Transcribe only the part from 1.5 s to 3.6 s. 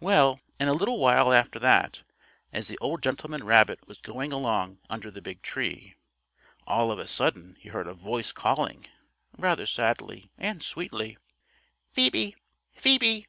that, as the old gentleman